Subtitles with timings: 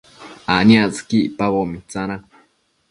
[0.55, 2.15] aniactsëqui icpaboc mitsana